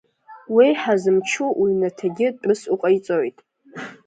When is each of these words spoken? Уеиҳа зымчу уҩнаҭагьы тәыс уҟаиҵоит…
Уеиҳа 0.53 0.95
зымчу 1.01 1.47
уҩнаҭагьы 1.61 2.27
тәыс 2.41 2.61
уҟаиҵоит… 2.73 3.37